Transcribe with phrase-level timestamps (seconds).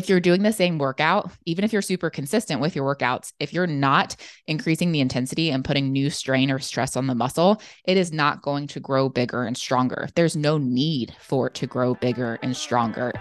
[0.00, 3.52] if you're doing the same workout, even if you're super consistent with your workouts, if
[3.52, 7.98] you're not increasing the intensity and putting new strain or stress on the muscle, it
[7.98, 10.08] is not going to grow bigger and stronger.
[10.14, 13.12] There's no need for it to grow bigger and stronger.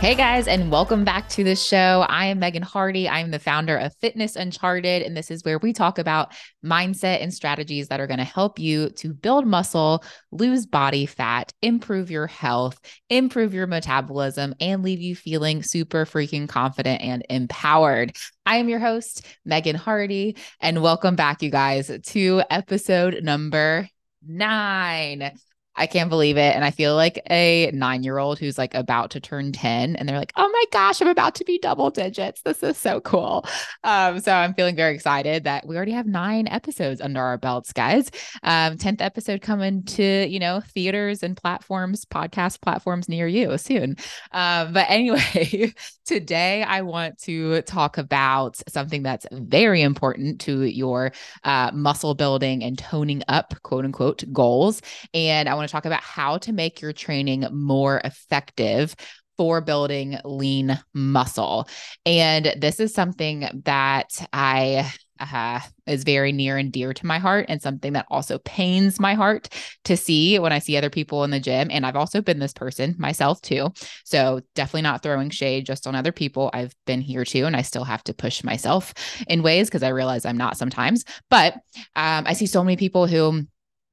[0.00, 2.06] Hey guys, and welcome back to the show.
[2.08, 3.08] I am Megan Hardy.
[3.08, 6.32] I'm the founder of Fitness Uncharted, and this is where we talk about
[6.64, 11.52] mindset and strategies that are going to help you to build muscle, lose body fat,
[11.62, 12.78] improve your health,
[13.10, 18.16] improve your metabolism, and leave you feeling super freaking confident and empowered.
[18.46, 23.88] I am your host, Megan Hardy, and welcome back, you guys, to episode number
[24.24, 25.32] nine.
[25.78, 26.56] I can't believe it.
[26.56, 30.08] And I feel like a nine year old who's like about to turn 10 and
[30.08, 32.42] they're like, oh my gosh, I'm about to be double digits.
[32.42, 33.46] This is so cool.
[33.84, 37.72] Um, so I'm feeling very excited that we already have nine episodes under our belts,
[37.72, 38.10] guys.
[38.42, 43.96] Um, 10th episode coming to, you know, theaters and platforms, podcast platforms near you soon.
[44.32, 45.72] Um, but anyway,
[46.04, 51.12] today I want to talk about something that's very important to your
[51.44, 54.82] uh, muscle building and toning up, quote unquote, goals.
[55.14, 58.94] And I want to talk about how to make your training more effective
[59.36, 61.68] for building lean muscle.
[62.04, 67.46] And this is something that I uh, is very near and dear to my heart
[67.48, 69.48] and something that also pains my heart
[69.84, 71.68] to see when I see other people in the gym.
[71.70, 73.72] And I've also been this person myself too.
[74.04, 76.50] So definitely not throwing shade just on other people.
[76.52, 78.94] I've been here too, and I still have to push myself
[79.28, 81.04] in ways because I realize I'm not sometimes.
[81.30, 81.54] But
[81.96, 83.42] um, I see so many people who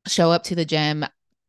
[0.07, 1.05] show up to the gym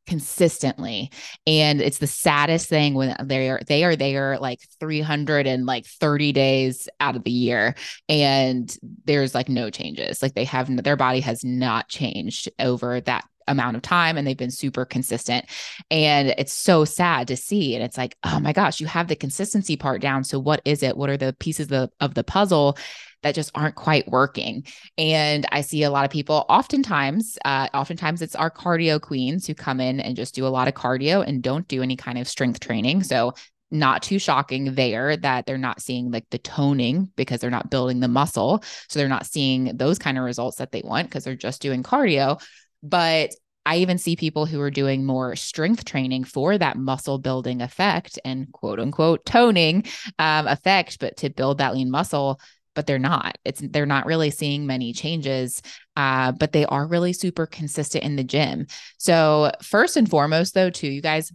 [0.06, 1.10] consistently.
[1.46, 6.32] And it's the saddest thing when they're they are there like 300 and like 30
[6.32, 7.74] days out of the year
[8.08, 10.22] and there's like no changes.
[10.22, 14.36] Like they have their body has not changed over that amount of time and they've
[14.36, 15.44] been super consistent
[15.90, 19.16] and it's so sad to see and it's like oh my gosh you have the
[19.16, 22.24] consistency part down so what is it what are the pieces of the, of the
[22.24, 22.76] puzzle
[23.22, 24.64] that just aren't quite working.
[24.96, 29.54] And I see a lot of people, oftentimes, uh, oftentimes it's our cardio queens who
[29.54, 32.28] come in and just do a lot of cardio and don't do any kind of
[32.28, 33.02] strength training.
[33.02, 33.34] So
[33.70, 38.00] not too shocking there that they're not seeing like the toning because they're not building
[38.00, 38.62] the muscle.
[38.88, 41.82] So they're not seeing those kind of results that they want because they're just doing
[41.82, 42.40] cardio.
[42.82, 43.30] But
[43.64, 48.18] I even see people who are doing more strength training for that muscle building effect
[48.24, 49.84] and quote unquote toning
[50.18, 52.40] um, effect, but to build that lean muscle
[52.76, 53.38] but they're not.
[53.44, 55.62] It's they're not really seeing many changes,
[55.96, 58.66] uh, but they are really super consistent in the gym.
[58.98, 61.32] So first and foremost, though, too, you guys,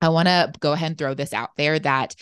[0.00, 2.16] I want to go ahead and throw this out there that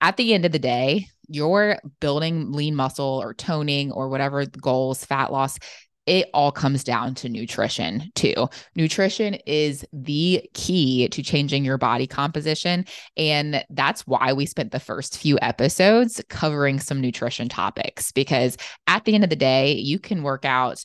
[0.00, 5.04] at the end of the day, you're building lean muscle or toning or whatever goals,
[5.04, 5.58] fat loss,
[6.06, 8.48] it all comes down to nutrition too.
[8.74, 12.84] Nutrition is the key to changing your body composition.
[13.16, 19.04] And that's why we spent the first few episodes covering some nutrition topics, because at
[19.04, 20.84] the end of the day, you can work out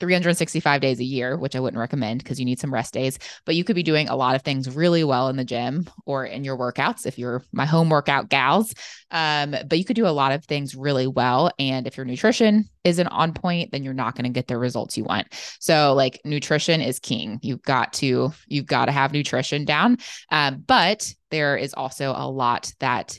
[0.00, 3.54] 365 days a year, which I wouldn't recommend because you need some rest days, but
[3.54, 6.44] you could be doing a lot of things really well in the gym or in
[6.44, 8.74] your workouts if you're my home workout gals.
[9.10, 11.50] Um, but you could do a lot of things really well.
[11.58, 14.96] And if your nutrition isn't on point, then you're not going to get the results
[14.96, 15.28] you want.
[15.60, 17.38] So, like, nutrition is king.
[17.42, 19.98] You've got to, you've got to have nutrition down.
[20.30, 23.18] Um, but there is also a lot that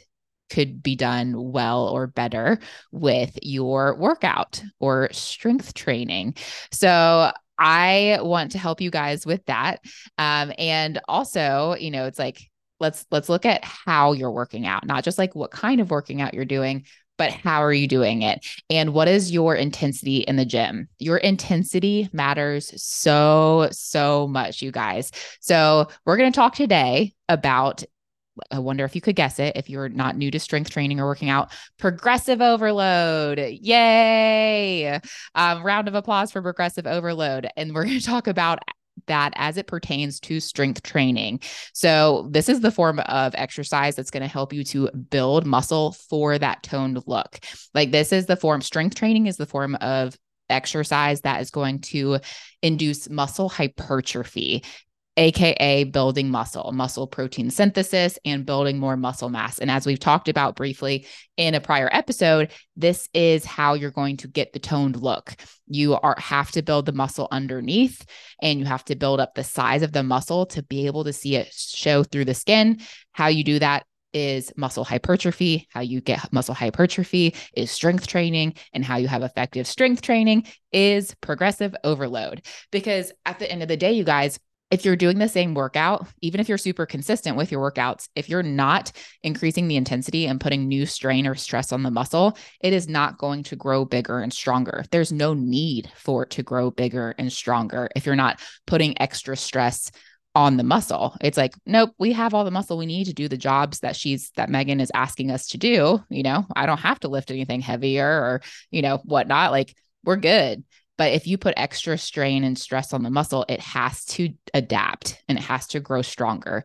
[0.50, 2.60] could be done well or better
[2.92, 6.36] with your workout or strength training.
[6.72, 9.84] So, I want to help you guys with that.
[10.20, 14.86] Um, and also, you know, it's like, let's let's look at how you're working out
[14.86, 16.86] not just like what kind of working out you're doing
[17.18, 21.18] but how are you doing it and what is your intensity in the gym your
[21.18, 27.84] intensity matters so so much you guys so we're going to talk today about
[28.52, 31.06] I wonder if you could guess it if you're not new to strength training or
[31.06, 31.52] working out.
[31.78, 33.40] Progressive overload.
[33.40, 35.00] Yay.
[35.36, 37.48] Um, round of applause for progressive overload.
[37.56, 38.60] And we're going to talk about
[39.06, 41.40] that as it pertains to strength training.
[41.74, 45.94] So, this is the form of exercise that's going to help you to build muscle
[46.10, 47.40] for that toned look.
[47.74, 50.18] Like, this is the form, strength training is the form of
[50.50, 52.20] exercise that is going to
[52.62, 54.64] induce muscle hypertrophy
[55.18, 59.60] aka building muscle, muscle protein synthesis, and building more muscle mass.
[59.60, 61.06] And as we've talked about briefly
[61.36, 65.36] in a prior episode, this is how you're going to get the toned look.
[65.68, 68.06] You are have to build the muscle underneath
[68.42, 71.14] and you have to build up the size of the muscle to be able to
[71.14, 72.80] see it show through the skin.
[73.12, 75.68] How you do that is muscle hypertrophy.
[75.70, 78.56] How you get muscle hypertrophy is strength training.
[78.74, 82.46] And how you have effective strength training is progressive overload.
[82.72, 86.08] Because at the end of the day, you guys, if you're doing the same workout,
[86.22, 88.92] even if you're super consistent with your workouts, if you're not
[89.24, 93.18] increasing the intensity and putting new strain or stress on the muscle, it is not
[93.18, 94.84] going to grow bigger and stronger.
[94.92, 99.38] There's no need for it to grow bigger and stronger if you're not putting extra
[99.38, 99.90] stress
[100.36, 101.16] on the muscle.
[101.22, 103.96] It's like, nope, we have all the muscle we need to do the jobs that
[103.96, 106.04] she's that Megan is asking us to do.
[106.10, 109.52] You know, I don't have to lift anything heavier or, you know, whatnot.
[109.52, 109.74] Like
[110.04, 110.64] we're good.
[110.98, 115.22] But if you put extra strain and stress on the muscle, it has to adapt
[115.28, 116.64] and it has to grow stronger.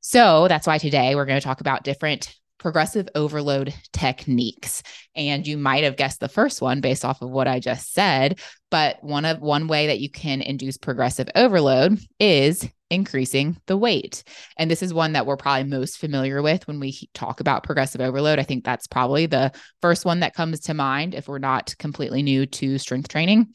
[0.00, 4.84] So that's why today we're going to talk about different progressive overload techniques.
[5.16, 8.38] And you might have guessed the first one based off of what I just said,
[8.70, 14.22] but one of one way that you can induce progressive overload is increasing the weight.
[14.56, 18.00] And this is one that we're probably most familiar with when we talk about progressive
[18.00, 18.38] overload.
[18.38, 22.22] I think that's probably the first one that comes to mind if we're not completely
[22.22, 23.52] new to strength training.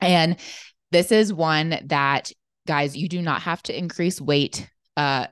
[0.00, 0.36] And
[0.90, 2.30] this is one that,
[2.66, 5.26] guys, you do not have to increase weight uh,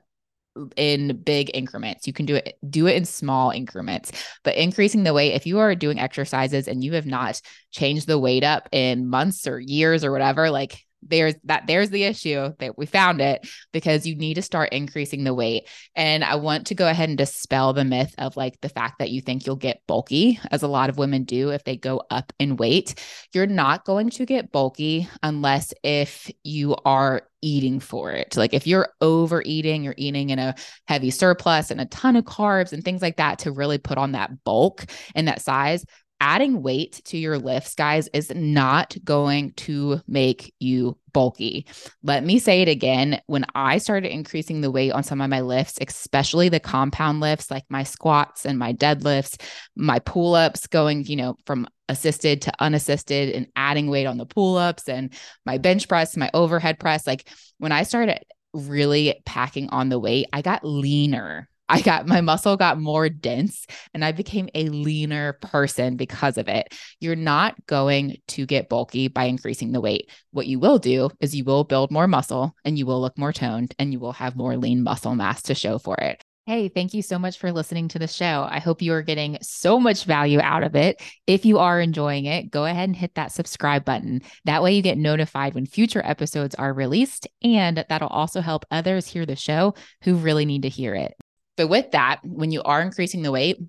[0.75, 2.05] in big increments.
[2.05, 4.11] You can do it do it in small increments.
[4.43, 8.19] But increasing the weight if you are doing exercises and you have not changed the
[8.19, 12.77] weight up in months or years or whatever, like there's that there's the issue that
[12.77, 16.75] we found it because you need to start increasing the weight and i want to
[16.75, 19.81] go ahead and dispel the myth of like the fact that you think you'll get
[19.87, 22.95] bulky as a lot of women do if they go up in weight
[23.33, 28.35] you're not going to get bulky unless if you are eating for it.
[28.37, 30.55] Like if you're overeating, you're eating in a
[30.87, 34.13] heavy surplus and a ton of carbs and things like that to really put on
[34.13, 35.85] that bulk and that size,
[36.19, 41.67] adding weight to your lifts, guys, is not going to make you bulky.
[42.01, 43.21] Let me say it again.
[43.27, 47.51] When I started increasing the weight on some of my lifts, especially the compound lifts,
[47.51, 49.41] like my squats and my deadlifts,
[49.75, 54.25] my pull ups, going, you know, from assisted to unassisted and adding weight on the
[54.25, 55.13] pull ups and
[55.45, 58.19] my bench press, my overhead press, like when I started
[58.53, 63.65] really packing on the weight, I got leaner I got my muscle got more dense
[63.95, 66.71] and I became a leaner person because of it.
[66.99, 70.11] You're not going to get bulky by increasing the weight.
[70.29, 73.33] What you will do is you will build more muscle and you will look more
[73.33, 76.23] toned and you will have more lean muscle mass to show for it.
[76.45, 78.45] Hey, thank you so much for listening to the show.
[78.47, 81.01] I hope you are getting so much value out of it.
[81.25, 84.21] If you are enjoying it, go ahead and hit that subscribe button.
[84.45, 89.07] That way, you get notified when future episodes are released, and that'll also help others
[89.07, 89.73] hear the show
[90.03, 91.13] who really need to hear it.
[91.57, 93.59] But with that, when you are increasing the weight,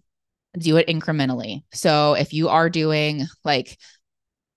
[0.59, 1.63] do it incrementally.
[1.73, 3.79] So if you are doing like,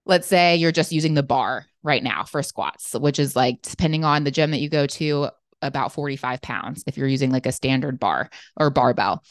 [0.05, 4.05] let's say you're just using the bar right now for squats, which is like, depending
[4.05, 5.29] on the gym that you go to,
[5.61, 9.23] about 45 pounds if you're using like a standard bar or barbell.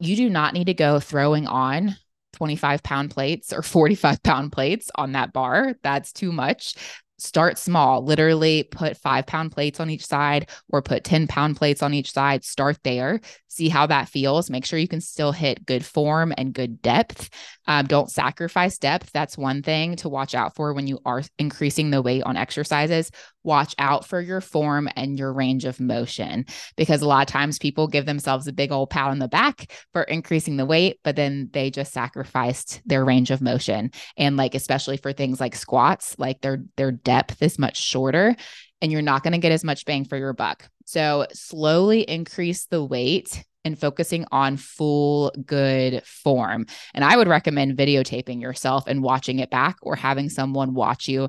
[0.00, 1.94] You do not need to go throwing on
[2.32, 5.74] 25 pound plates or 45 pound plates on that bar.
[5.82, 6.74] That's too much
[7.22, 11.82] start small, literally put five pound plates on each side or put 10 pound plates
[11.82, 12.44] on each side.
[12.44, 14.50] Start there, see how that feels.
[14.50, 17.30] Make sure you can still hit good form and good depth.
[17.66, 19.12] Um, don't sacrifice depth.
[19.12, 23.10] That's one thing to watch out for when you are increasing the weight on exercises.
[23.44, 27.58] Watch out for your form and your range of motion because a lot of times
[27.58, 31.16] people give themselves a big old pat on the back for increasing the weight, but
[31.16, 33.90] then they just sacrificed their range of motion.
[34.16, 38.36] And like, especially for things like squats, like their, their depth is much shorter
[38.80, 40.68] and you're not going to get as much bang for your buck.
[40.84, 46.66] So slowly increase the weight and focusing on full good form.
[46.94, 51.28] And I would recommend videotaping yourself and watching it back or having someone watch you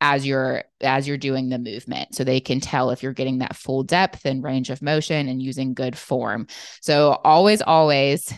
[0.00, 3.56] as you're as you're doing the movement so they can tell if you're getting that
[3.56, 6.46] full depth and range of motion and using good form.
[6.80, 8.32] So always always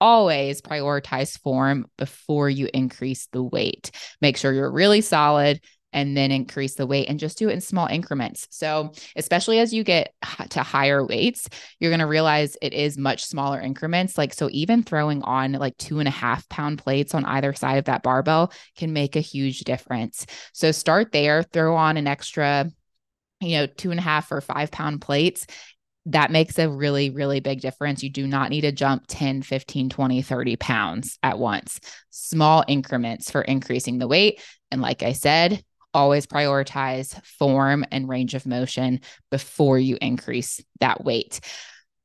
[0.00, 3.90] always prioritize form before you increase the weight.
[4.20, 5.60] Make sure you're really solid
[5.94, 8.48] and then increase the weight and just do it in small increments.
[8.50, 10.12] So, especially as you get
[10.50, 11.48] to higher weights,
[11.78, 14.18] you're going to realize it is much smaller increments.
[14.18, 17.78] Like, so even throwing on like two and a half pound plates on either side
[17.78, 20.26] of that barbell can make a huge difference.
[20.52, 22.68] So, start there, throw on an extra,
[23.40, 25.46] you know, two and a half or five pound plates
[26.06, 28.02] that makes a really, really big difference.
[28.02, 31.80] You do not need to jump 10, 15, 20, 30 pounds at once.
[32.10, 34.42] Small increments for increasing the weight.
[34.70, 41.04] And like I said, always prioritize form and range of motion before you increase that
[41.04, 41.40] weight.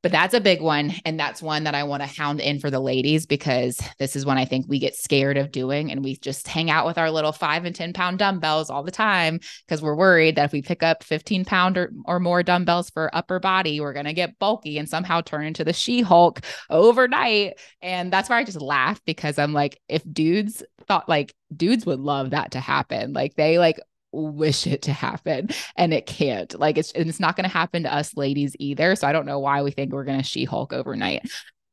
[0.01, 0.93] But that's a big one.
[1.03, 4.25] And that's one that I want to hound in for the ladies because this is
[4.25, 5.91] one I think we get scared of doing.
[5.91, 8.91] And we just hang out with our little five and 10 pound dumbbells all the
[8.91, 12.89] time because we're worried that if we pick up 15 pound or, or more dumbbells
[12.89, 16.41] for upper body, we're going to get bulky and somehow turn into the She Hulk
[16.69, 17.59] overnight.
[17.81, 21.99] And that's why I just laugh because I'm like, if dudes thought like dudes would
[21.99, 23.79] love that to happen, like they like
[24.11, 26.57] wish it to happen and it can't.
[26.59, 28.95] Like it's and it's not going to happen to us ladies either.
[28.95, 31.29] So I don't know why we think we're going to She-Hulk overnight.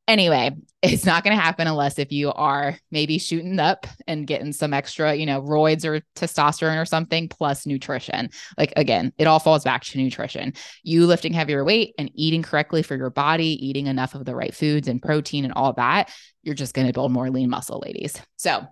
[0.07, 4.53] Anyway, it's not going to happen unless if you are maybe shooting up and getting
[4.53, 8.29] some extra, you know, roids or testosterone or something plus nutrition.
[8.57, 10.53] Like again, it all falls back to nutrition.
[10.83, 14.53] You lifting heavier weight and eating correctly for your body, eating enough of the right
[14.53, 16.09] foods and protein and all that,
[16.41, 18.15] you're just going to build more lean muscle, ladies.
[18.37, 18.65] So,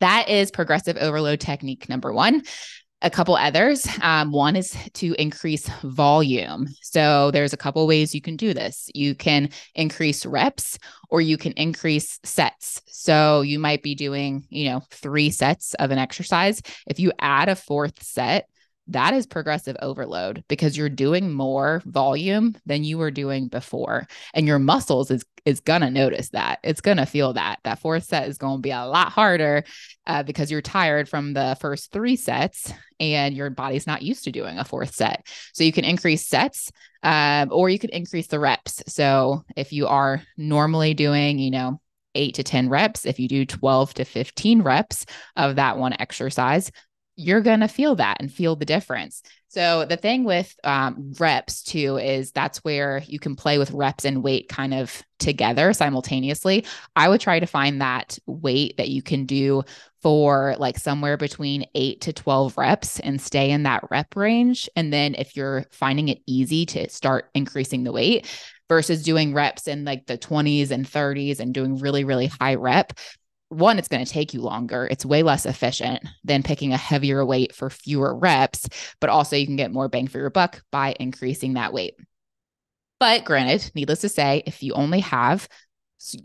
[0.00, 2.42] that is progressive overload technique number one
[3.02, 3.86] a couple others.
[4.00, 6.66] Um, one is to increase volume.
[6.82, 8.90] So there's a couple ways you can do this.
[8.94, 10.78] You can increase reps
[11.10, 12.80] or you can increase sets.
[12.86, 16.62] So you might be doing, you know, three sets of an exercise.
[16.86, 18.48] If you add a fourth set,
[18.88, 24.06] that is progressive overload because you're doing more volume than you were doing before.
[24.34, 26.58] And your muscles is is to notice that.
[26.64, 27.60] It's to feel that.
[27.62, 29.62] That fourth set is to be a lot harder
[30.04, 34.32] uh, because you're tired from the first three sets and your body's not used to
[34.32, 35.24] doing a fourth set.
[35.52, 36.72] So you can increase sets
[37.04, 38.82] um, or you can increase the reps.
[38.88, 41.80] So if you are normally doing you know
[42.16, 43.06] eight to 10 reps.
[43.06, 46.72] If you do 12 to 15 reps of that one exercise,
[47.16, 49.22] you're going to feel that and feel the difference.
[49.48, 54.04] So, the thing with um, reps too is that's where you can play with reps
[54.04, 56.66] and weight kind of together simultaneously.
[56.94, 59.62] I would try to find that weight that you can do
[60.02, 64.68] for like somewhere between eight to 12 reps and stay in that rep range.
[64.76, 68.26] And then, if you're finding it easy to start increasing the weight,
[68.68, 72.92] versus doing reps in like the 20s and 30s and doing really, really high rep,
[73.48, 74.88] one, it's going to take you longer.
[74.90, 78.68] It's way less efficient than picking a heavier weight for fewer reps,
[79.00, 81.94] but also you can get more bang for your buck by increasing that weight.
[82.98, 85.48] But granted, needless to say, if you only have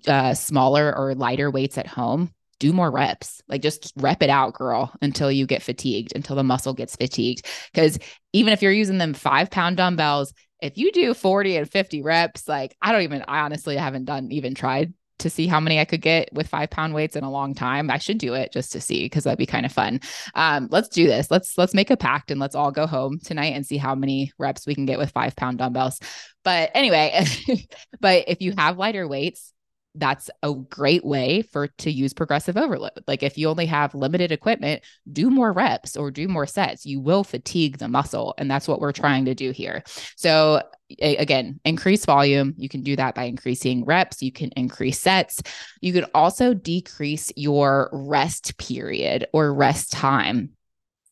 [0.07, 3.41] uh, smaller or lighter weights at home, do more reps.
[3.47, 7.45] Like just rep it out, girl, until you get fatigued, until the muscle gets fatigued.
[7.73, 7.99] Because
[8.33, 12.47] even if you're using them five pound dumbbells, if you do 40 and 50 reps,
[12.47, 15.85] like I don't even, I honestly haven't done even tried to see how many I
[15.85, 17.89] could get with five pound weights in a long time.
[17.89, 19.99] I should do it just to see because that'd be kind of fun.
[20.35, 21.31] Um, let's do this.
[21.31, 24.31] Let's let's make a pact and let's all go home tonight and see how many
[24.37, 25.99] reps we can get with five pound dumbbells.
[26.43, 27.25] But anyway,
[27.99, 29.53] but if you have lighter weights,
[29.95, 32.91] that's a great way for to use progressive overload.
[33.07, 36.85] Like if you only have limited equipment, do more reps or do more sets.
[36.85, 39.83] You will fatigue the muscle and that's what we're trying to do here.
[40.15, 40.61] So
[40.99, 42.53] again, increase volume.
[42.57, 45.41] You can do that by increasing reps, you can increase sets.
[45.81, 50.51] You can also decrease your rest period or rest time.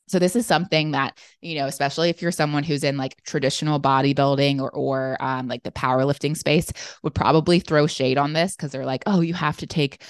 [0.07, 3.79] So this is something that, you know, especially if you're someone who's in like traditional
[3.79, 6.71] bodybuilding or or um, like the powerlifting space
[7.03, 10.01] would probably throw shade on this because they're like, oh, you have to take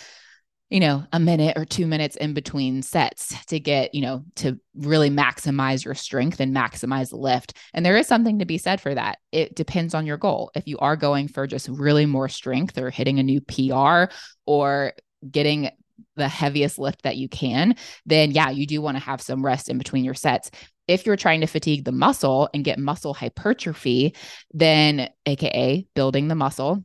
[0.70, 4.60] you know, a minute or two minutes in between sets to get, you know, to
[4.76, 7.54] really maximize your strength and maximize the lift.
[7.74, 9.18] And there is something to be said for that.
[9.32, 10.52] It depends on your goal.
[10.54, 14.14] If you are going for just really more strength or hitting a new PR
[14.46, 14.94] or
[15.30, 15.72] getting
[16.16, 19.70] the heaviest lift that you can, then yeah, you do want to have some rest
[19.70, 20.52] in between your sets.
[20.88, 24.16] If you're trying to fatigue the muscle and get muscle hypertrophy,
[24.54, 26.84] then AKA building the muscle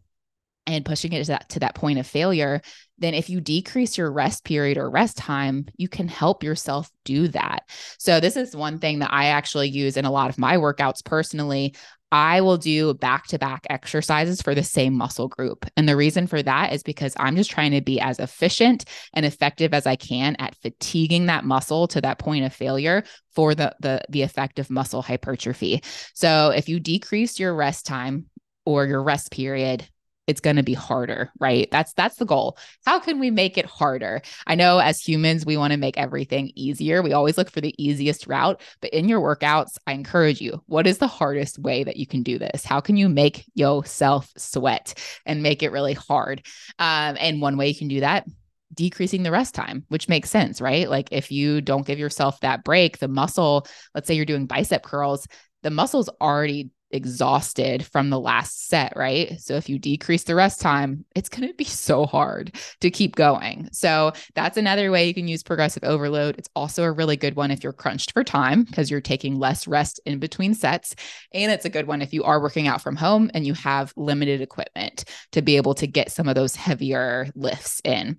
[0.67, 2.61] and pushing it to that, to that point of failure,
[2.99, 7.29] then if you decrease your rest period or rest time, you can help yourself do
[7.29, 7.65] that.
[7.99, 11.05] So, this is one thing that I actually use in a lot of my workouts
[11.05, 11.75] personally.
[12.13, 15.67] I will do back to back exercises for the same muscle group.
[15.77, 19.27] And the reason for that is because I'm just trying to be as efficient and
[19.27, 23.03] effective as I can at fatiguing that muscle to that point of failure
[23.35, 25.83] for the, the, the effective muscle hypertrophy.
[26.15, 28.27] So if you decrease your rest time
[28.65, 29.85] or your rest period,
[30.27, 31.69] it's going to be harder right?
[31.71, 32.57] That's that's the goal.
[32.85, 34.23] How can we make it harder?
[34.47, 37.03] I know as humans we want to make everything easier.
[37.03, 40.87] We always look for the easiest route but in your workouts i encourage you what
[40.87, 42.65] is the hardest way that you can do this?
[42.65, 44.95] How can you make yourself sweat
[45.27, 46.47] and make it really hard?
[46.79, 48.27] Um, and one way you can do that
[48.73, 50.89] decreasing the rest time, which makes sense, right?
[50.91, 54.83] Like if you don't give yourself that break, the muscle, let's say you're doing bicep
[54.83, 55.27] curls,
[55.63, 59.41] the muscle's already exhausted from the last set, right?
[59.41, 63.17] So if you decrease the rest time, it's going to be so hard to keep
[63.17, 63.69] going.
[63.73, 66.37] So that's another way you can use progressive overload.
[66.39, 69.67] It's also a really good one if you're crunched for time because you're taking less
[69.67, 70.95] rest in between sets.
[71.33, 73.93] And it's a good one if you are working out from home and you have
[73.97, 78.17] limited equipment to be able to get some of those heavier lifts in.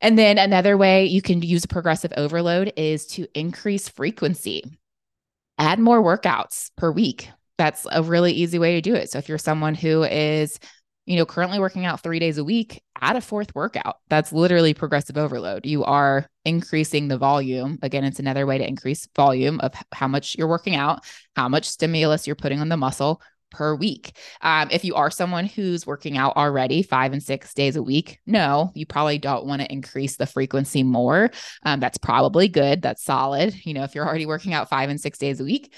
[0.00, 4.62] And then another way you can use progressive overload is to increase frequency.
[5.58, 9.10] Add more workouts per week that's a really easy way to do it.
[9.10, 10.58] So if you're someone who is,
[11.06, 13.96] you know, currently working out three days a week, add a fourth workout.
[14.08, 15.66] That's literally progressive overload.
[15.66, 17.78] You are increasing the volume.
[17.82, 21.00] Again, it's another way to increase volume of how much you're working out,
[21.34, 24.12] how much stimulus you're putting on the muscle per week.
[24.42, 28.20] Um, if you are someone who's working out already five and six days a week,
[28.26, 31.30] no, you probably don't want to increase the frequency more.
[31.62, 32.82] Um, that's probably good.
[32.82, 33.54] That's solid.
[33.64, 35.72] You know, if you're already working out five and six days a week,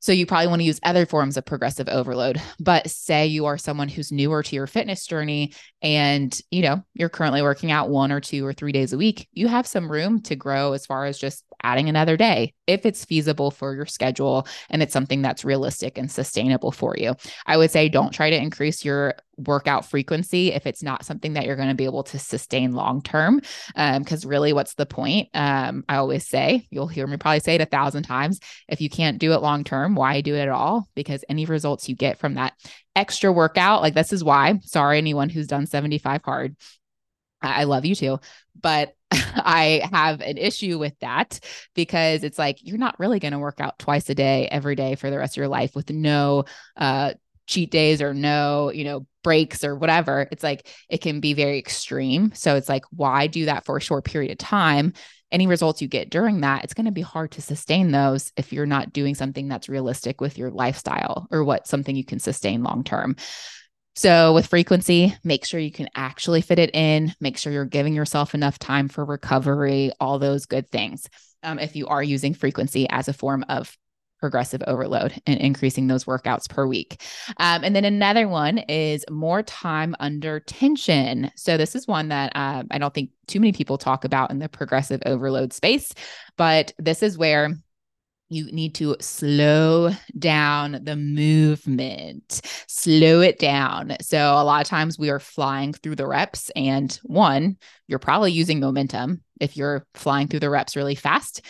[0.00, 2.40] so you probably want to use other forms of progressive overload.
[2.60, 7.08] But say you are someone who's newer to your fitness journey and, you know, you're
[7.08, 10.20] currently working out one or two or 3 days a week, you have some room
[10.22, 14.46] to grow as far as just adding another day if it's feasible for your schedule
[14.70, 17.14] and it's something that's realistic and sustainable for you.
[17.46, 21.44] I would say don't try to increase your workout frequency if it's not something that
[21.44, 23.40] you're going to be able to sustain long term.
[23.74, 25.28] Because um, really, what's the point?
[25.34, 28.40] Um, I always say, you'll hear me probably say it a thousand times.
[28.68, 30.88] If you can't do it long term, why do it at all?
[30.94, 32.54] Because any results you get from that
[32.94, 36.56] extra workout, like this is why, sorry, anyone who's done 75 hard,
[37.42, 38.18] I love you too.
[38.60, 38.94] But
[39.36, 41.40] I have an issue with that
[41.74, 44.94] because it's like you're not really going to work out twice a day every day
[44.94, 46.44] for the rest of your life with no
[46.76, 47.14] uh,
[47.46, 50.28] cheat days or no, you know, breaks or whatever.
[50.30, 52.32] It's like it can be very extreme.
[52.34, 54.92] So it's like, why do that for a short period of time?
[55.32, 58.52] Any results you get during that, it's going to be hard to sustain those if
[58.52, 62.62] you're not doing something that's realistic with your lifestyle or what something you can sustain
[62.62, 63.16] long term.
[63.96, 67.94] So, with frequency, make sure you can actually fit it in, make sure you're giving
[67.94, 71.08] yourself enough time for recovery, all those good things.
[71.42, 73.74] Um, if you are using frequency as a form of
[74.20, 77.02] progressive overload and increasing those workouts per week.
[77.38, 81.30] Um, and then another one is more time under tension.
[81.34, 84.40] So, this is one that uh, I don't think too many people talk about in
[84.40, 85.94] the progressive overload space,
[86.36, 87.56] but this is where
[88.28, 93.96] you need to slow down the movement, slow it down.
[94.00, 97.56] So, a lot of times we are flying through the reps, and one,
[97.86, 101.42] you're probably using momentum if you're flying through the reps really fast.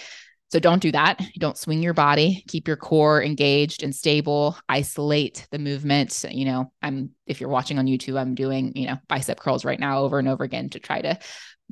[0.48, 1.20] So don't do that.
[1.38, 2.44] Don't swing your body.
[2.46, 4.56] Keep your core engaged and stable.
[4.68, 6.24] Isolate the movement.
[6.30, 9.80] You know, I'm if you're watching on YouTube, I'm doing, you know, bicep curls right
[9.80, 11.18] now over and over again to try to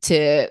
[0.02, 0.50] to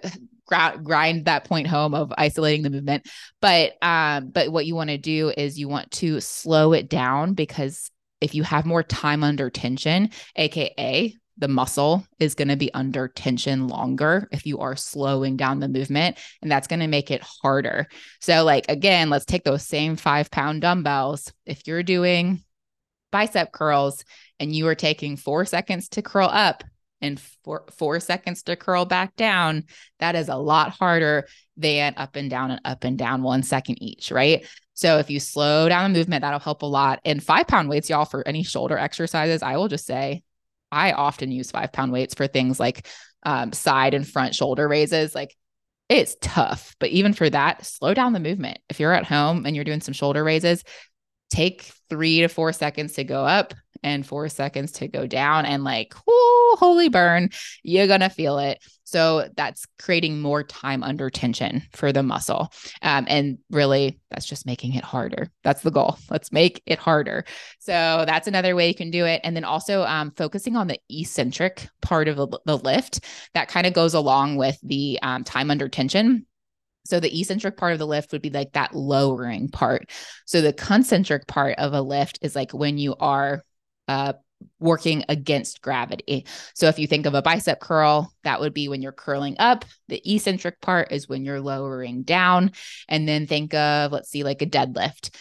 [0.84, 3.08] grind that point home of isolating the movement.
[3.42, 7.34] But um but what you want to do is you want to slow it down
[7.34, 7.90] because
[8.22, 13.08] if you have more time under tension, aka the muscle is going to be under
[13.08, 16.18] tension longer if you are slowing down the movement.
[16.42, 17.88] And that's going to make it harder.
[18.22, 21.34] So, like, again, let's take those same five pound dumbbells.
[21.46, 22.44] If you're doing
[23.12, 24.04] bicep curls
[24.40, 26.64] and you are taking four seconds to curl up
[27.04, 29.66] and four, four seconds to curl back down,
[30.00, 33.82] that is a lot harder than up and down and up and down one second
[33.84, 34.48] each, right?
[34.74, 37.00] So if you slow down the movement, that'll help a lot.
[37.06, 40.24] And five pound weights, y'all, for any shoulder exercises, I will just say
[40.72, 42.88] I often use five pound weights for things like
[43.24, 45.14] um, side and front shoulder raises.
[45.14, 45.36] Like
[45.90, 48.58] it's tough, but even for that, slow down the movement.
[48.70, 50.64] If you're at home and you're doing some shoulder raises,
[51.34, 55.46] take three to four seconds to go up and four seconds to go down.
[55.46, 57.30] And like, whoo, holy burn,
[57.64, 58.64] you're to feel it.
[58.84, 62.54] So that's creating more time under tension for the muscle.
[62.84, 65.32] Um, and really, that's just making it harder.
[65.44, 65.98] That's the goal.
[66.12, 67.26] Let's make it harder.
[67.60, 69.22] So that's another way you can do it.
[69.24, 73.00] And then also um, focusing on the eccentric part of the, the lift
[73.34, 76.28] that kind of goes along with the um, time under tension.
[76.86, 79.90] So the eccentric part of the lift would be like that lowering part.
[80.26, 83.42] So the concentric part of a lift is like when you are
[83.88, 84.14] uh,
[84.60, 86.26] working against gravity.
[86.54, 89.66] So if you think of a bicep curl, that would be when you're curling up.
[89.88, 92.52] The eccentric part is when you're lowering down.
[92.88, 95.16] And then think of, let's see, like a deadlift.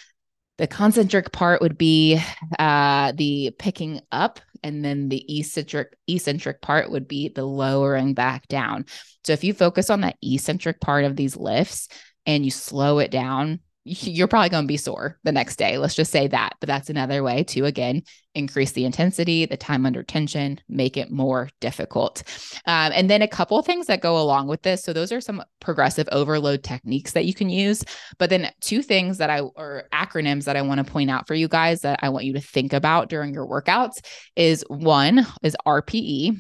[0.58, 2.20] The concentric part would be
[2.58, 8.48] uh, the picking up, and then the eccentric eccentric part would be the lowering back
[8.48, 8.86] down.
[9.24, 11.88] So if you focus on that eccentric part of these lifts
[12.26, 15.76] and you slow it down, you're probably going to be sore the next day.
[15.76, 16.54] Let's just say that.
[16.60, 18.02] But that's another way to, again,
[18.34, 22.22] increase the intensity, the time under tension, make it more difficult.
[22.66, 24.84] Um, and then a couple things that go along with this.
[24.84, 27.84] So, those are some progressive overload techniques that you can use.
[28.18, 31.34] But then, two things that I, or acronyms that I want to point out for
[31.34, 34.04] you guys that I want you to think about during your workouts
[34.36, 36.36] is one is RPE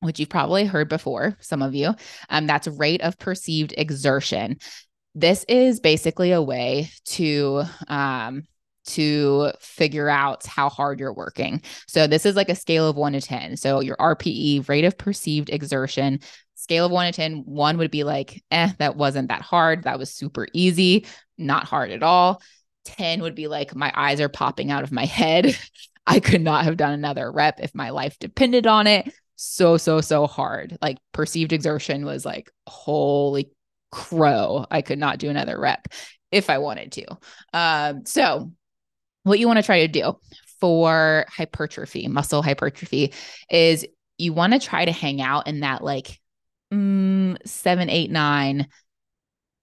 [0.00, 1.94] which you've probably heard before, some of you.
[2.28, 4.58] Um, that's rate of perceived exertion
[5.14, 8.44] this is basically a way to um,
[8.86, 11.62] to figure out how hard you're working.
[11.86, 13.56] So this is like a scale of 1 to 10.
[13.56, 16.20] So your RPE, rate of perceived exertion,
[16.54, 19.84] scale of 1 to 10, 1 would be like, "Eh, that wasn't that hard.
[19.84, 21.06] That was super easy,
[21.38, 22.42] not hard at all."
[22.84, 25.56] 10 would be like my eyes are popping out of my head.
[26.06, 29.10] I could not have done another rep if my life depended on it.
[29.36, 30.76] So, so, so hard.
[30.82, 33.50] Like perceived exertion was like, holy
[33.94, 34.66] crow.
[34.70, 35.86] I could not do another rep
[36.32, 37.06] if I wanted to.
[37.52, 38.50] Um, so,
[39.22, 40.18] what you want to try to do
[40.60, 43.12] for hypertrophy, muscle hypertrophy,
[43.48, 43.86] is
[44.18, 46.20] you want to try to hang out in that like
[46.72, 48.66] mm, seven, eight, nine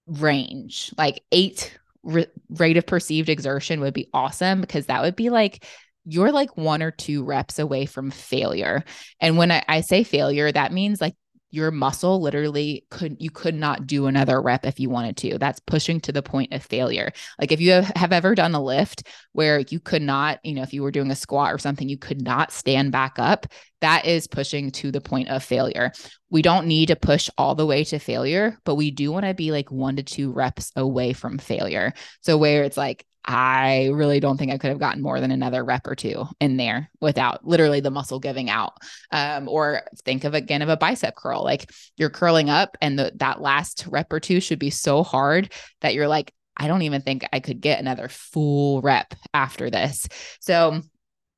[0.06, 5.64] range, like eight rate of perceived exertion would be awesome because that would be like
[6.04, 8.82] you're like one or two reps away from failure.
[9.20, 11.14] And when I, I say failure, that means like
[11.52, 15.38] your muscle literally could you could not do another rep if you wanted to.
[15.38, 17.12] That's pushing to the point of failure.
[17.38, 20.62] Like if you have, have ever done a lift where you could not you know
[20.62, 23.46] if you were doing a squat or something you could not stand back up
[23.82, 25.92] that is pushing to the point of failure.
[26.30, 29.34] We don't need to push all the way to failure but we do want to
[29.34, 31.92] be like one to two reps away from failure.
[32.22, 35.64] So where it's like I really don't think I could have gotten more than another
[35.64, 38.74] rep or two in there without literally the muscle giving out.
[39.12, 43.12] Um, or think of again of a bicep curl, like you're curling up, and the,
[43.16, 47.00] that last rep or two should be so hard that you're like, I don't even
[47.00, 50.08] think I could get another full rep after this.
[50.40, 50.82] So,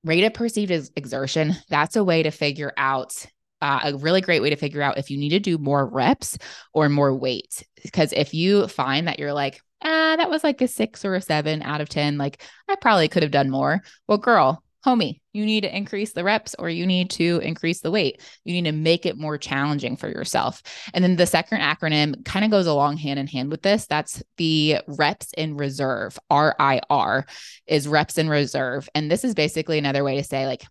[0.02, 3.26] rate of perceived exertion, that's a way to figure out
[3.62, 6.36] uh, a really great way to figure out if you need to do more reps
[6.74, 7.64] or more weight.
[7.82, 11.20] Because if you find that you're like, ah, that was like a six or a
[11.20, 12.18] seven out of 10.
[12.18, 13.82] Like I probably could have done more.
[14.08, 17.90] Well, girl, homie, you need to increase the reps or you need to increase the
[17.90, 18.20] weight.
[18.44, 20.62] You need to make it more challenging for yourself.
[20.92, 23.86] And then the second acronym kind of goes along hand in hand with this.
[23.86, 26.18] That's the reps in reserve.
[26.30, 27.26] RIR
[27.66, 28.88] is reps in reserve.
[28.94, 30.64] And this is basically another way to say, like,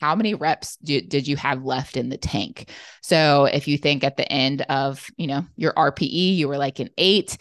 [0.00, 2.68] how many reps do, did you have left in the tank?
[3.02, 6.80] So if you think at the end of, you know, your RPE, you were like
[6.80, 7.38] an eight,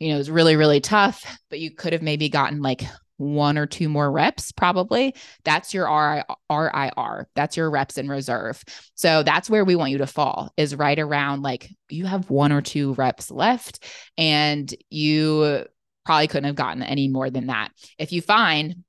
[0.00, 2.82] you know, it was really, really tough, but you could have maybe gotten like
[3.18, 5.14] one or two more reps, probably.
[5.44, 7.28] That's your RIR.
[7.36, 8.64] That's your reps in reserve.
[8.94, 12.50] So that's where we want you to fall, is right around like you have one
[12.50, 13.84] or two reps left
[14.16, 15.66] and you
[16.06, 17.68] probably couldn't have gotten any more than that.
[17.98, 18.84] If you find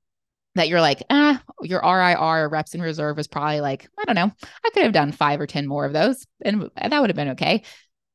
[0.54, 4.32] that you're like, ah, your RIR reps in reserve is probably like, I don't know,
[4.64, 7.30] I could have done five or 10 more of those and that would have been
[7.30, 7.64] okay.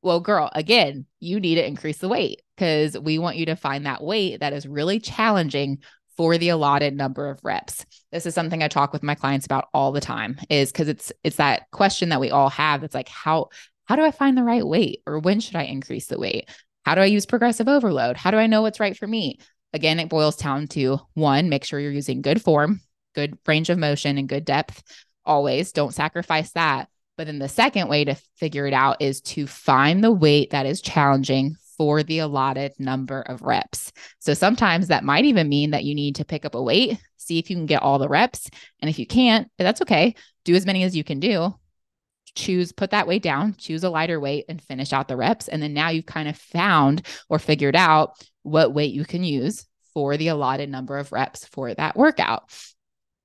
[0.02, 3.86] Well, girl, again, you need to increase the weight because we want you to find
[3.86, 5.80] that weight that is really challenging
[6.18, 7.86] for the allotted number of reps.
[8.12, 11.14] This is something I talk with my clients about all the time is cuz it's
[11.24, 12.84] it's that question that we all have.
[12.84, 13.50] It's like how
[13.86, 16.50] how do I find the right weight or when should I increase the weight?
[16.86, 18.18] How do I use progressive overload?
[18.18, 19.40] How do I know what's right for me?
[19.74, 22.82] Again, it boils down to one, make sure you're using good form,
[23.14, 24.82] good range of motion and good depth
[25.26, 25.72] always.
[25.72, 26.90] Don't sacrifice that.
[27.18, 30.66] But then the second way to figure it out is to find the weight that
[30.66, 33.92] is challenging for the allotted number of reps.
[34.20, 37.38] So sometimes that might even mean that you need to pick up a weight, see
[37.38, 38.50] if you can get all the reps.
[38.82, 40.16] And if you can't, that's okay.
[40.44, 41.54] Do as many as you can do.
[42.36, 45.48] Choose, put that weight down, choose a lighter weight and finish out the reps.
[45.48, 48.14] And then now you've kind of found or figured out
[48.44, 52.52] what weight you can use for the allotted number of reps for that workout.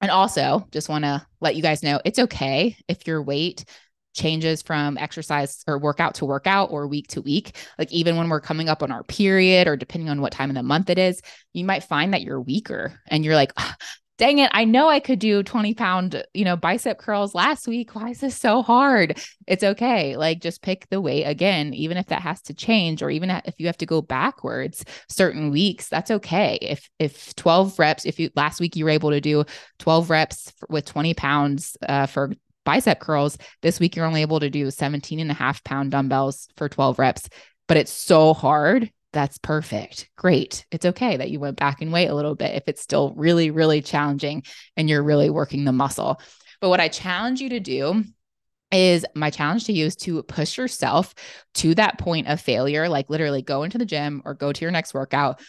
[0.01, 3.65] And also, just want to let you guys know it's okay if your weight
[4.13, 7.57] changes from exercise or workout to workout or week to week.
[7.79, 10.57] Like even when we're coming up on our period or depending on what time of
[10.57, 11.21] the month it is,
[11.53, 13.53] you might find that you're weaker and you're like,
[14.19, 17.95] dang it, I know I could do 20 pound, you know, bicep curls last week.
[17.95, 19.19] Why is this so hard?
[19.49, 20.17] It's okay.
[20.17, 23.55] Like just pick the weight again, even if that has to change, or even if
[23.59, 26.59] you have to go backwards certain weeks, that's okay.
[26.63, 29.45] If, if 12 reps, if you last week you were able to do
[29.81, 32.33] 12 reps with 20 pounds uh, for
[32.65, 33.39] bicep curls.
[33.63, 36.99] This week, you're only able to do 17 and a half pound dumbbells for 12
[36.99, 37.29] reps,
[37.69, 38.91] but it's so hard.
[39.13, 40.09] That's perfect.
[40.17, 40.65] Great.
[40.71, 43.51] It's okay that you went back and weight a little bit if it's still really,
[43.51, 44.43] really challenging
[44.77, 46.21] and you're really working the muscle.
[46.61, 48.05] But what I challenge you to do
[48.71, 51.15] is my challenge to you is to push yourself
[51.55, 54.71] to that point of failure, like literally go into the gym or go to your
[54.71, 55.41] next workout,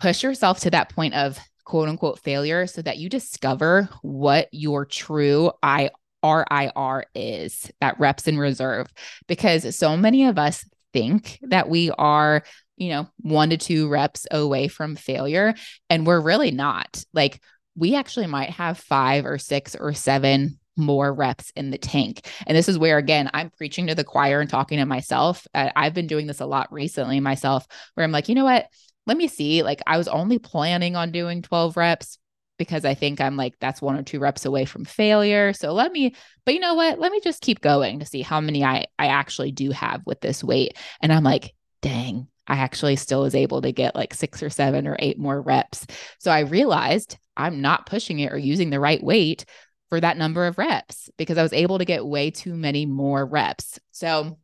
[0.00, 4.84] push yourself to that point of quote unquote failure so that you discover what your
[4.84, 5.90] true I
[6.22, 8.88] RIR is, that reps in reserve,
[9.26, 12.42] because so many of us think that we are,
[12.76, 15.54] you know, one to two reps away from failure,
[15.88, 17.04] and we're really not.
[17.12, 17.40] Like,
[17.76, 22.26] we actually might have five or six or seven more reps in the tank.
[22.46, 25.46] And this is where, again, I'm preaching to the choir and talking to myself.
[25.54, 28.66] I've been doing this a lot recently myself, where I'm like, you know what?
[29.06, 29.62] Let me see.
[29.62, 32.18] Like, I was only planning on doing 12 reps,
[32.60, 35.54] because I think I'm like, that's one or two reps away from failure.
[35.54, 36.98] So let me, but you know what?
[36.98, 40.20] Let me just keep going to see how many I, I actually do have with
[40.20, 40.76] this weight.
[41.00, 44.86] And I'm like, dang, I actually still was able to get like six or seven
[44.86, 45.86] or eight more reps.
[46.18, 49.46] So I realized I'm not pushing it or using the right weight
[49.88, 53.24] for that number of reps because I was able to get way too many more
[53.24, 53.78] reps.
[53.90, 54.36] So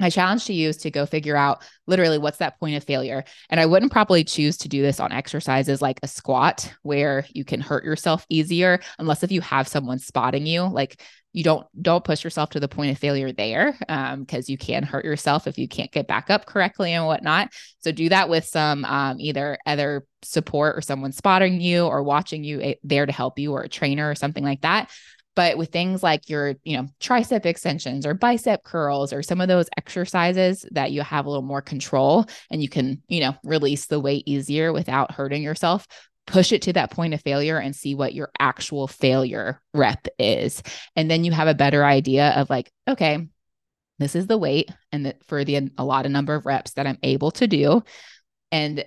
[0.00, 3.24] my challenge to you is to go figure out literally what's that point of failure.
[3.50, 7.44] And I wouldn't probably choose to do this on exercises like a squat where you
[7.44, 10.62] can hurt yourself easier, unless if you have someone spotting you.
[10.62, 14.58] Like you don't don't push yourself to the point of failure there because um, you
[14.58, 18.28] can hurt yourself if you can't get back up correctly and whatnot so do that
[18.28, 23.06] with some um, either other support or someone spotting you or watching you a- there
[23.06, 24.90] to help you or a trainer or something like that
[25.40, 29.48] but with things like your, you know, tricep extensions or bicep curls or some of
[29.48, 33.86] those exercises that you have a little more control and you can, you know, release
[33.86, 35.86] the weight easier without hurting yourself,
[36.26, 40.62] push it to that point of failure and see what your actual failure rep is.
[40.94, 43.26] And then you have a better idea of like, okay,
[43.98, 46.86] this is the weight and that for the a lot of number of reps that
[46.86, 47.82] I'm able to do.
[48.52, 48.84] And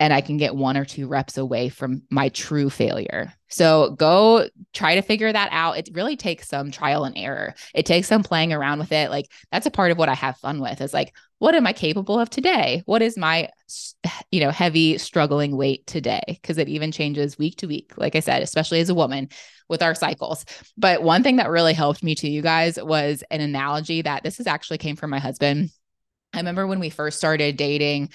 [0.00, 3.32] and I can get one or two reps away from my true failure.
[3.48, 5.78] So go try to figure that out.
[5.78, 7.54] It really takes some trial and error.
[7.74, 9.10] It takes some playing around with it.
[9.10, 10.80] Like that's a part of what I have fun with.
[10.80, 12.82] Is like, what am I capable of today?
[12.86, 13.50] What is my
[14.30, 16.22] you know, heavy struggling weight today?
[16.26, 17.92] Because it even changes week to week.
[17.96, 19.28] Like I said, especially as a woman
[19.68, 20.44] with our cycles.
[20.76, 24.40] But one thing that really helped me to you guys was an analogy that this
[24.40, 25.70] is actually came from my husband.
[26.32, 28.10] I remember when we first started dating,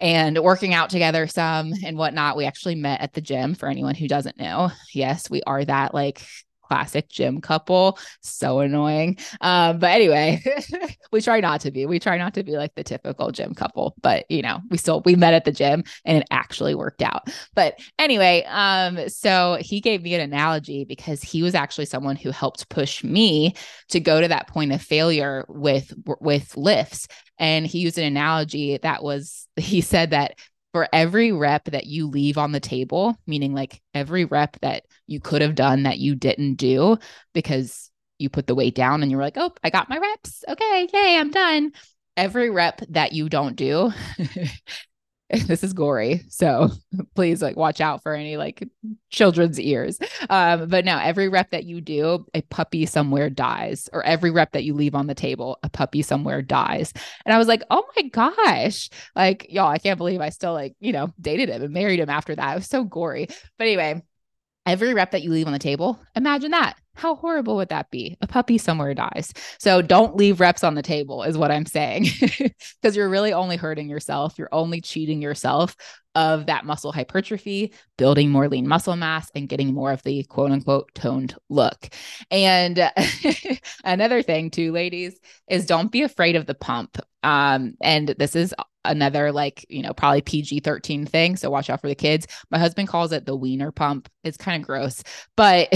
[0.00, 2.36] and working out together some and whatnot.
[2.36, 4.70] We actually met at the gym for anyone who doesn't know.
[4.94, 6.26] Yes, we are that like
[6.66, 7.98] classic gym couple.
[8.20, 9.18] So annoying.
[9.40, 10.42] Um, but anyway,
[11.12, 11.86] we try not to be.
[11.86, 15.02] We try not to be like the typical gym couple, but you know, we still
[15.04, 17.28] we met at the gym and it actually worked out.
[17.54, 22.30] But anyway, um, so he gave me an analogy because he was actually someone who
[22.30, 23.54] helped push me
[23.88, 27.08] to go to that point of failure with with lifts.
[27.38, 30.38] And he used an analogy that was he said that
[30.76, 35.18] for every rep that you leave on the table, meaning like every rep that you
[35.18, 36.98] could have done that you didn't do
[37.32, 40.44] because you put the weight down and you're like, oh, I got my reps.
[40.46, 41.72] Okay, yay, I'm done.
[42.14, 43.90] Every rep that you don't do
[45.46, 46.70] this is gory so
[47.16, 48.68] please like watch out for any like
[49.10, 49.98] children's ears.
[50.30, 54.52] Um but now every rep that you do a puppy somewhere dies or every rep
[54.52, 56.92] that you leave on the table a puppy somewhere dies.
[57.24, 58.88] And i was like oh my gosh.
[59.16, 62.10] Like y'all i can't believe i still like you know dated him and married him
[62.10, 62.52] after that.
[62.52, 63.26] It was so gory.
[63.58, 64.02] But anyway
[64.64, 68.16] every rep that you leave on the table imagine that how horrible would that be?
[68.20, 69.32] A puppy somewhere dies.
[69.58, 72.06] So don't leave reps on the table, is what I'm saying,
[72.80, 74.38] because you're really only hurting yourself.
[74.38, 75.76] You're only cheating yourself
[76.14, 80.50] of that muscle hypertrophy, building more lean muscle mass, and getting more of the quote
[80.50, 81.88] unquote toned look.
[82.30, 82.90] And
[83.84, 86.98] another thing, too, ladies, is don't be afraid of the pump.
[87.22, 88.54] Um, and this is
[88.90, 92.26] another like you know probably pg-13 thing so watch out for the kids.
[92.50, 94.08] My husband calls it the wiener pump.
[94.24, 95.02] It's kind of gross
[95.36, 95.68] but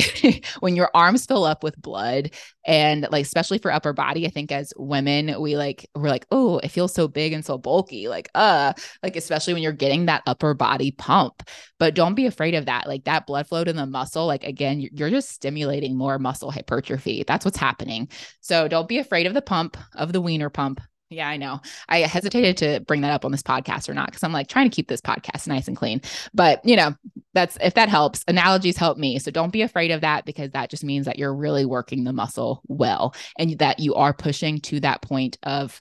[0.60, 2.30] when your arms fill up with blood
[2.66, 6.58] and like especially for upper body i think as women we like we're like oh
[6.58, 10.22] it feels so big and so bulky like uh like especially when you're getting that
[10.26, 11.42] upper body pump.
[11.78, 14.86] But don't be afraid of that like that blood flow to the muscle like again
[14.92, 17.24] you're just stimulating more muscle hypertrophy.
[17.26, 18.08] That's what's happening.
[18.40, 21.60] So don't be afraid of the pump of the wiener pump yeah, I know.
[21.88, 24.70] I hesitated to bring that up on this podcast or not because I'm like trying
[24.70, 26.00] to keep this podcast nice and clean.
[26.32, 26.94] But, you know,
[27.34, 29.18] that's if that helps, analogies help me.
[29.18, 32.12] So don't be afraid of that because that just means that you're really working the
[32.12, 35.80] muscle well and that you are pushing to that point of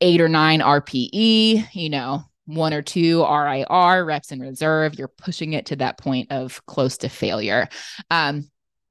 [0.00, 4.98] eight or nine RPE, you know, one or two RIR reps in reserve.
[4.98, 7.68] You're pushing it to that point of close to failure.
[8.10, 8.50] Um,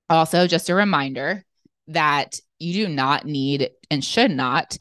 [0.09, 1.43] also, just a reminder
[1.87, 4.77] that you do not need and should not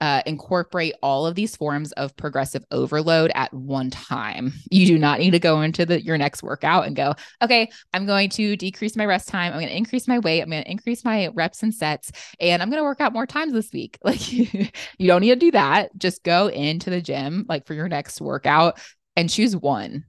[0.00, 4.52] uh, incorporate all of these forms of progressive overload at one time.
[4.70, 8.06] You do not need to go into the your next workout and go, okay, I'm
[8.06, 9.52] going to decrease my rest time.
[9.52, 10.40] I'm going to increase my weight.
[10.40, 13.26] I'm going to increase my reps and sets, and I'm going to work out more
[13.26, 13.98] times this week.
[14.10, 15.96] Like you don't need to do that.
[15.96, 18.80] Just go into the gym like for your next workout
[19.14, 20.04] and choose one.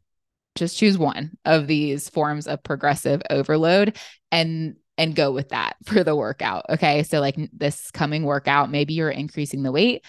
[0.56, 3.98] Just choose one of these forms of progressive overload
[4.32, 6.66] and and go with that for the workout.
[6.70, 7.04] Okay.
[7.04, 10.06] So, like this coming workout, maybe you're increasing the weight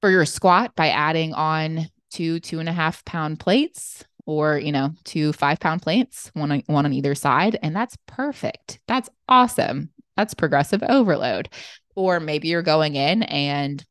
[0.00, 4.72] for your squat by adding on two, two and a half pound plates or, you
[4.72, 7.58] know, two five pound plates, one on, one on either side.
[7.62, 8.80] And that's perfect.
[8.86, 9.90] That's awesome.
[10.16, 11.48] That's progressive overload.
[11.94, 13.84] Or maybe you're going in and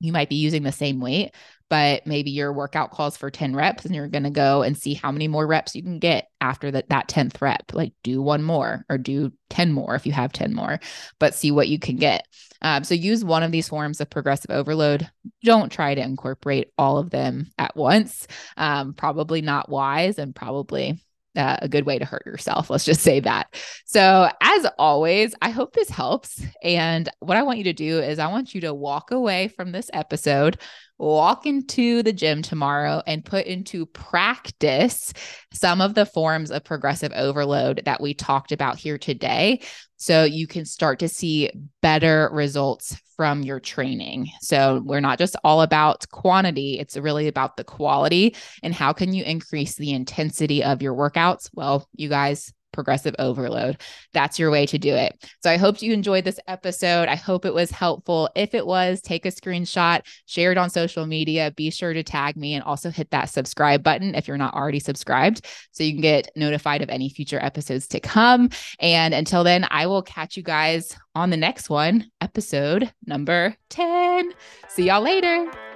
[0.00, 1.30] you might be using the same weight,
[1.72, 4.92] but maybe your workout calls for 10 reps and you're going to go and see
[4.92, 8.42] how many more reps you can get after that that 10th rep like do one
[8.42, 10.78] more or do 10 more if you have 10 more
[11.18, 12.26] but see what you can get
[12.60, 15.10] um, so use one of these forms of progressive overload
[15.42, 18.26] don't try to incorporate all of them at once
[18.58, 21.00] um, probably not wise and probably
[21.36, 22.70] uh, a good way to hurt yourself.
[22.70, 23.54] Let's just say that.
[23.86, 26.44] So, as always, I hope this helps.
[26.62, 29.72] And what I want you to do is, I want you to walk away from
[29.72, 30.58] this episode,
[31.02, 35.12] walk into the gym tomorrow, and put into practice
[35.52, 39.60] some of the forms of progressive overload that we talked about here today.
[39.96, 44.28] So, you can start to see better results from your training.
[44.40, 49.12] So we're not just all about quantity, it's really about the quality and how can
[49.12, 51.48] you increase the intensity of your workouts?
[51.54, 53.80] Well, you guys progressive overload.
[54.12, 55.16] That's your way to do it.
[55.42, 57.08] So I hope you enjoyed this episode.
[57.08, 58.28] I hope it was helpful.
[58.34, 61.52] If it was, take a screenshot, share it on social media.
[61.56, 64.80] Be sure to tag me and also hit that subscribe button if you're not already
[64.80, 68.50] subscribed so you can get notified of any future episodes to come.
[68.80, 74.32] And until then, I will catch you guys on the next one, episode number 10.
[74.68, 75.71] See y'all later.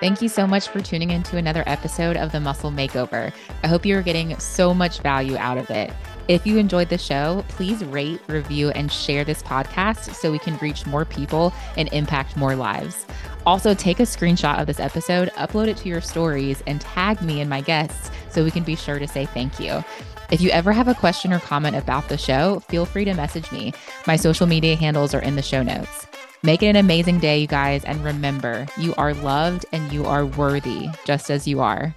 [0.00, 3.32] Thank you so much for tuning in to another episode of the Muscle Makeover.
[3.64, 5.92] I hope you're getting so much value out of it.
[6.28, 10.56] If you enjoyed the show, please rate, review, and share this podcast so we can
[10.58, 13.06] reach more people and impact more lives.
[13.44, 17.40] Also, take a screenshot of this episode, upload it to your stories, and tag me
[17.40, 19.82] and my guests so we can be sure to say thank you.
[20.30, 23.50] If you ever have a question or comment about the show, feel free to message
[23.50, 23.72] me.
[24.06, 26.07] My social media handles are in the show notes.
[26.42, 27.84] Make it an amazing day, you guys.
[27.84, 31.94] And remember, you are loved and you are worthy just as you are.